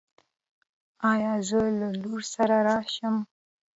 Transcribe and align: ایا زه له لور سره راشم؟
ایا 1.11 1.33
زه 1.47 1.59
له 1.79 1.89
لور 2.01 2.21
سره 2.33 2.55
راشم؟ 2.67 3.15